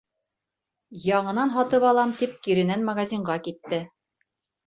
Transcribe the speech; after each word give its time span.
Яңынан 1.01 1.51
һатып 1.57 1.85
алам, 1.91 2.15
тип 2.21 2.33
киренән 2.47 2.87
магазинға 2.87 3.35
китте. 3.49 3.83